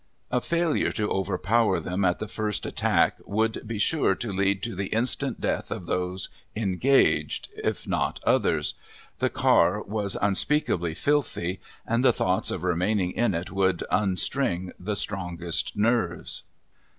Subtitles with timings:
[0.31, 4.73] A failure to overpower them at the first attack would be sure to lead to
[4.75, 8.73] the instant death of those engaged, if not others.
[9.19, 14.95] The car was unspeakably filthy, and the thoughts of remaining in it would unstring the
[14.95, 16.41] strongest nerves.